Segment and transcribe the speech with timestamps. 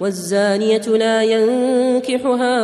[0.00, 2.56] والزانية لا ينكحها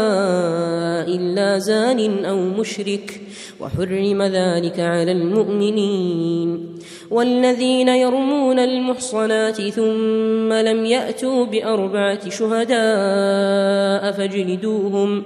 [1.07, 3.21] إلا زان أو مشرك
[3.61, 6.77] وحرم ذلك على المؤمنين.
[7.11, 15.23] والذين يرمون المحصنات ثم لم يأتوا بأربعة شهداء فاجلدوهم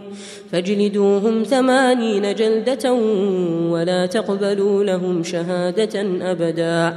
[0.53, 2.93] فاجلدوهم ثمانين جلدة
[3.71, 6.97] ولا تقبلوا لهم شهادة أبدا.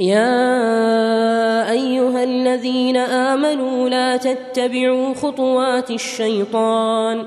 [0.00, 7.26] يا أيها الذين آمنوا لا تتبعوا خطوات الشيطان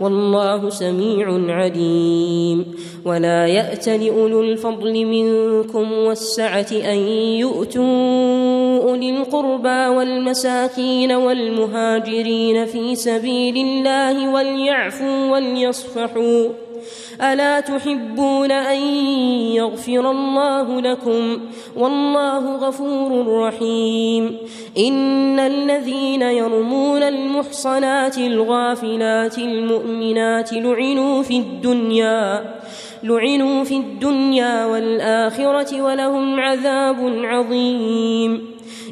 [0.00, 2.74] والله سميع عليم.
[3.04, 6.98] ولا يأت لأولو الفضل منكم والسعة أن
[7.38, 7.84] يؤتوا
[8.88, 16.63] أولي القربى والمساكين والمهاجرين في سبيل الله وليعفوا وليصفحوا.
[17.22, 18.80] ألا تحبون أن
[19.54, 21.38] يغفر الله لكم
[21.76, 24.38] والله غفور رحيم.
[24.78, 32.54] إن الذين يرمون المحصنات الغافلات المؤمنات لعنوا في الدنيا
[33.02, 38.53] لعنوا في الدنيا والآخرة ولهم عذاب عظيم.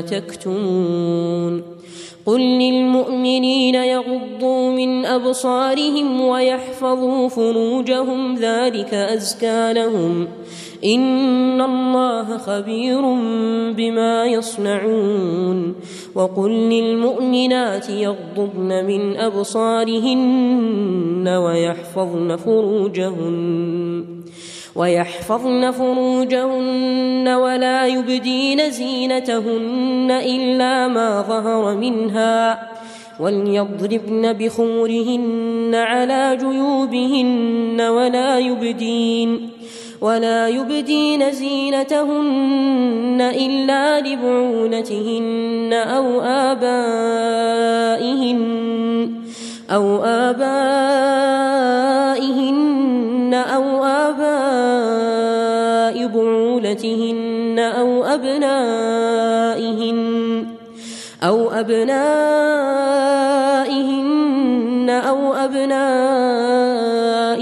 [0.00, 1.62] تكتمون.
[2.26, 10.28] قل للمؤمنين يغضوا من أبصارهم ويحفظوا فروجهم ذلك أزكى لهم.
[10.84, 13.00] إن الله خبير
[13.76, 15.74] بما يصنعون.
[16.14, 24.19] وقل للمؤمنات يغضبن من أبصارهن ويحفظن فروجهن.
[24.76, 32.68] ويحفظن فروجهن ولا يبدين زينتهن إلا ما ظهر منها
[33.20, 39.50] وليضربن بخمرهن على جيوبهن ولا يبدين
[40.00, 47.50] ولا يبدين زينتهن إلا لبعولتهن أو آبائهن
[49.70, 50.50] أو آبائهن
[53.34, 55.30] أو آباء
[56.06, 60.00] بعولتهن أو أبنائهن
[61.22, 62.10] أو أبنائهن
[64.90, 66.70] أو أبناء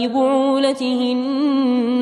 [0.09, 1.38] بعولتهن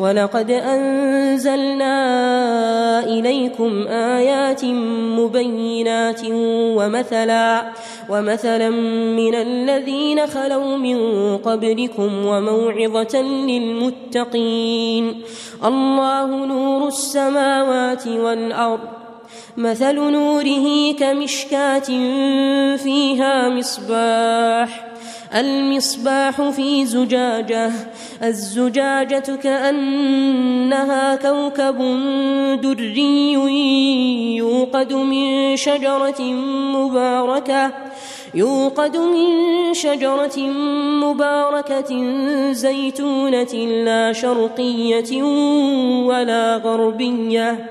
[0.00, 1.94] ولقد أنزلنا
[3.04, 4.64] إليكم آيات
[5.20, 6.20] مبينات
[6.76, 7.72] ومثلا
[8.08, 8.70] ومثلا
[9.20, 10.98] من الذين خلوا من
[11.36, 15.22] قبلكم وموعظة للمتقين
[15.64, 18.80] الله نور السماوات والأرض
[19.56, 21.88] مثل نوره كمشكاة
[22.76, 24.89] فيها مصباح
[25.34, 27.70] المصباح في زجاجة
[28.22, 31.78] الزجاجة كأنها كوكب
[32.60, 33.32] دري
[34.36, 36.22] يوقد من شجرة
[36.74, 37.72] مباركة
[38.34, 40.40] يوقد من شجرة
[41.04, 41.90] مباركة
[42.52, 45.22] زيتونة لا شرقية
[46.06, 47.70] ولا غربية.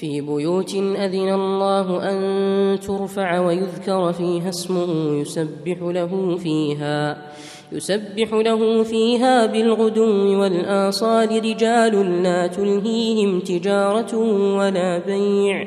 [0.00, 7.22] في بيوت أذن الله أن ترفع ويذكر فيها اسمه يسبح له فيها
[7.72, 14.16] يسبح له فيها بالغدو والآصال رجال لا تلهيهم تجارة
[14.58, 15.66] ولا بيع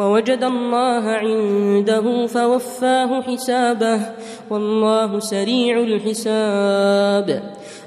[0.00, 4.00] ووجد الله عنده فوفاه حسابه
[4.50, 7.42] والله سريع الحساب.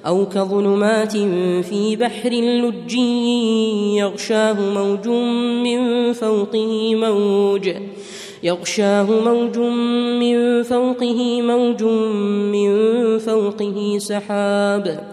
[0.08, 1.18] أو كظلمات
[1.66, 2.94] في بحر لج
[3.98, 5.08] يغشاه موج
[5.66, 7.70] من فوقه موج.
[8.44, 9.58] يغشاه موج
[10.20, 11.84] من فوقه موج
[12.54, 12.72] من
[13.18, 15.04] فوقه سحاب.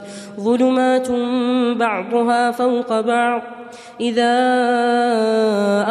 [0.41, 1.11] ظلمات
[1.77, 3.60] بعضها فوق بعض
[4.01, 4.33] إذا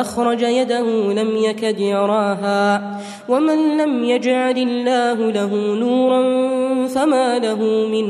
[0.01, 3.00] أخرج يده لم يكد يراها
[3.30, 6.22] ومن لم يجعل الله له نورا
[6.88, 8.06] فما له من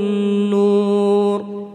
[0.50, 1.70] نور.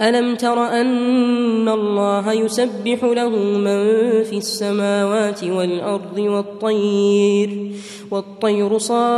[0.00, 7.72] ألم تر أن الله يسبح له من في السماوات والأرض والطير
[8.10, 9.14] والطير صافات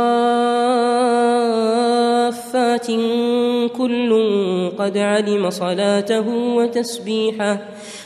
[3.77, 4.11] كل
[4.77, 7.59] قد علم صلاته وتسبيحه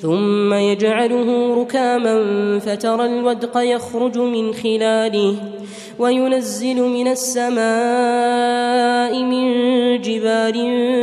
[0.00, 2.18] ثم يجعله ركاما
[2.58, 5.34] فترى الودق يخرج من خلاله
[5.98, 7.62] وينزل من السماء
[9.22, 9.48] من
[10.00, 10.58] جبال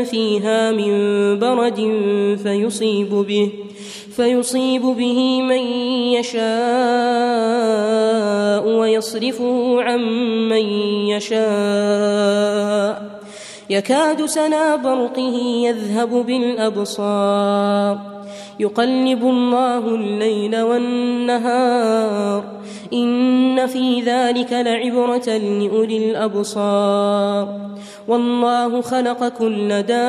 [0.06, 0.94] فيها من
[1.40, 1.76] برد
[2.44, 3.52] فيصيب به
[4.16, 5.62] فيصيب به من
[6.16, 6.46] يشاء
[8.68, 10.00] ويصرفه عن
[10.50, 10.66] من
[11.12, 12.96] يشاء.
[13.70, 15.36] يكاد سنا برقه
[15.66, 18.15] يذهب بالأبصار.
[18.60, 22.44] يقلب الله الليل والنهار.
[22.94, 27.60] إن في ذلك لعبرة لأولي الأبصار.
[28.08, 30.06] والله خلق كل دابة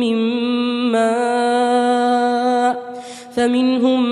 [0.00, 0.16] من
[0.92, 1.89] ماء.
[3.40, 4.04] فمنهم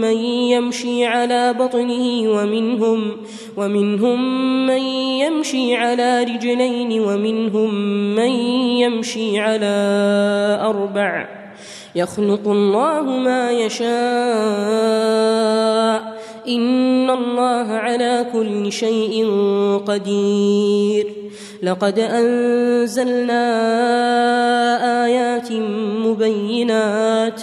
[0.00, 3.16] من يمشي على بطنه ومنهم
[3.56, 4.82] ومنهم من
[5.20, 7.74] يمشي على رجلين ومنهم
[8.14, 8.30] من
[8.80, 9.66] يمشي على
[10.62, 11.28] أربع.
[11.94, 13.84] يخلق الله ما يشاء.
[16.48, 19.30] إن الله على كل شيء
[19.86, 21.06] قدير.
[21.62, 23.44] لقد أنزلنا
[25.04, 25.52] آيات
[26.06, 27.42] مبينات.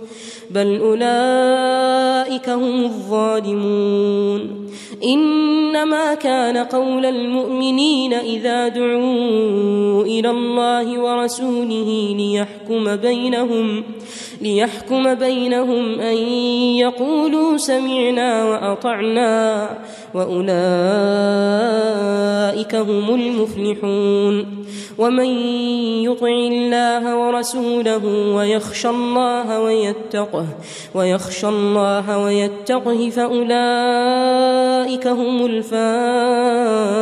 [0.53, 4.67] بل اولئك هم الظالمون
[5.03, 13.83] انما كان قول المؤمنين اذا دعوا إلى الله ورسوله ليحكم بينهم
[14.41, 16.17] ليحكم بينهم أن
[16.77, 19.69] يقولوا سمعنا وأطعنا
[20.13, 20.51] وأولئك
[22.75, 24.65] هم المفلحون
[24.97, 25.25] ومن
[26.03, 30.45] يطع الله ورسوله ويخشى الله ويتقه
[30.95, 33.47] ويخشى الله ويتقه فأولئك
[35.07, 37.01] هم الفائزون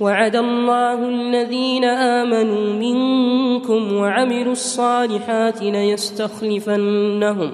[0.00, 7.50] وعد الله الذين آمنوا منكم وعملوا الصالحات ليستخلفنهم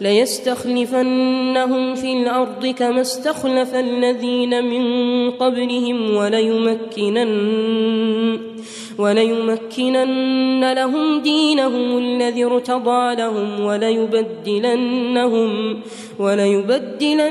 [0.00, 4.84] ليستخلفنهم في الأرض كما استخلف الذين من
[5.30, 7.30] قبلهم وليمكنن
[8.98, 15.00] وليمكنن لهم دينهم الذي ارتضى لهم وليبدلنهم
[16.18, 17.30] وليبدلنهم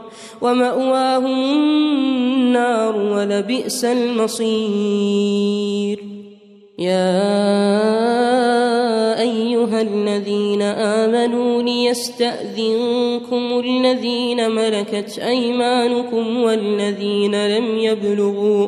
[0.41, 5.41] وماواهم النار ولبئس المصير.
[6.79, 7.21] يا
[9.21, 18.67] أيها الذين آمنوا ليستأذنكم الذين ملكت أيمانكم والذين لم يبلغوا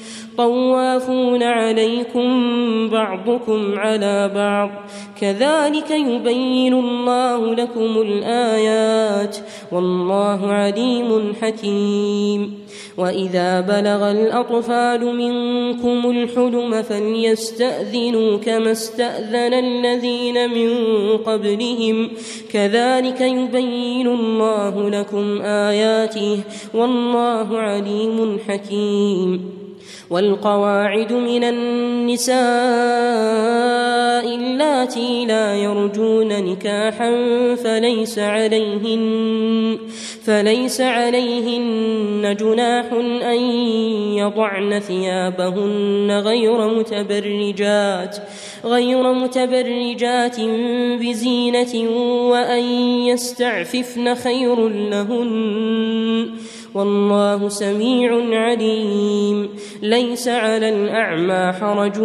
[0.37, 2.29] طوافون عليكم
[2.89, 4.69] بعضكم على بعض.
[5.21, 9.37] كذلك يبين الله لكم الآيات.
[9.71, 12.53] والله عليم حكيم.
[12.97, 20.69] وإذا بلغ الأطفال منكم الحلم فليستأذنوا كما استأذن الذين من
[21.17, 22.09] قبلهم.
[22.53, 26.39] كذلك يبين الله لكم آياته.
[26.73, 29.60] والله عليم حكيم.
[30.11, 32.35] والقواعد من النساء
[34.35, 37.11] اللاتي لا يرجون نكاحا
[37.55, 39.77] فليس عليهن
[40.23, 42.85] فليس عليهن جناح
[43.23, 43.39] أن
[44.17, 48.17] يضعن ثيابهن غير متبرجات
[48.65, 50.39] غير متبرجات
[50.99, 51.89] بزينة
[52.29, 52.63] وأن
[53.07, 56.31] يستعففن خير لهن.
[56.75, 59.49] والله سميع عليم.
[59.81, 61.99] ليس على الأعمى حرج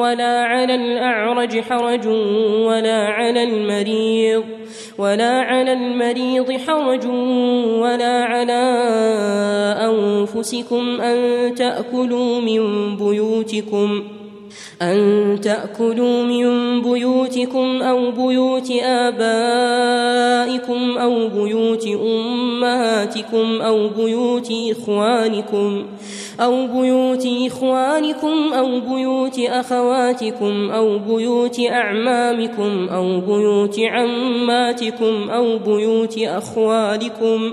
[0.00, 2.06] ولا على الأعرج حرج
[2.66, 4.44] ولا على المريض
[4.98, 7.06] ولا على المريض حرج
[7.80, 8.62] ولا على
[9.80, 14.15] أنفسكم أن تأكلوا من بيوتكم.
[14.82, 20.18] أن تأكلوا من بيوتكم أو بيوت آبائكم
[20.98, 25.86] أو بيوت أمهاتكم أو بيوت إخوانكم
[26.40, 37.52] أو بيوت إخوانكم أو بيوت أخواتكم أو بيوت أعمامكم أو بيوت عماتكم أو بيوت أخوالكم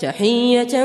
[0.00, 0.84] تحية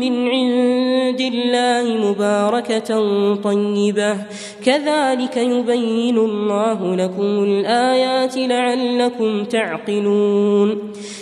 [0.00, 2.90] من عند الله مباركة
[3.34, 4.16] طيبة.
[4.64, 10.92] كذلك يبين الله لكم الآيات لعلكم تعقلون.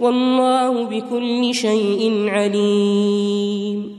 [0.00, 3.95] والله بكل شيء عليم.